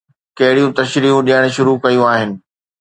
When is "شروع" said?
1.55-1.77